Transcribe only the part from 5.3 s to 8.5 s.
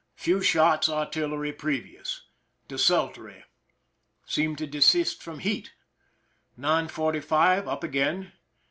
heat. 9: 45, up again.